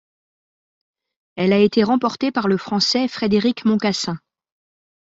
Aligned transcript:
Elle 1.35 1.53
a 1.53 1.59
été 1.59 1.83
remportée 1.83 2.31
par 2.31 2.47
le 2.47 2.57
Français 2.57 3.07
Frédéric 3.07 3.65
Moncassin. 3.65 4.17